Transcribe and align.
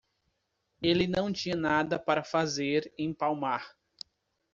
Ele 0.81 1.05
não 1.05 1.31
tinha 1.31 1.55
nada 1.55 1.99
para 1.99 2.23
fazer 2.23 2.91
em 2.97 3.13
Palmar. 3.13 3.77